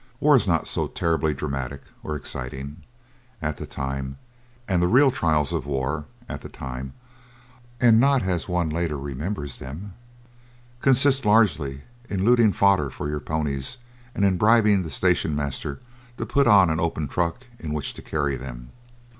War 0.19 0.35
is 0.35 0.47
not 0.47 0.67
so 0.67 0.87
terribly 0.87 1.31
dramatic 1.35 1.83
or 2.03 2.15
exciting 2.15 2.77
at 3.39 3.57
the 3.57 3.67
time; 3.67 4.17
and 4.67 4.81
the 4.81 4.87
real 4.87 5.11
trials 5.11 5.53
of 5.53 5.67
war 5.67 6.05
at 6.27 6.41
the 6.41 6.49
time, 6.49 6.93
and 7.79 7.99
not 7.99 8.23
as 8.23 8.49
one 8.49 8.71
later 8.71 8.97
remembers 8.97 9.59
them 9.59 9.93
consist 10.81 11.23
largely 11.23 11.81
in 12.09 12.25
looting 12.25 12.51
fodder 12.51 12.89
for 12.89 13.07
your 13.09 13.19
ponies 13.19 13.77
and 14.15 14.25
in 14.25 14.37
bribing 14.39 14.81
the 14.81 14.89
station 14.89 15.35
master 15.35 15.79
to 16.17 16.25
put 16.25 16.47
on 16.47 16.71
an 16.71 16.79
open 16.79 17.07
truck 17.07 17.45
in 17.59 17.71
which 17.71 17.93
to 17.93 18.01
carry 18.01 18.35
them. 18.35 18.71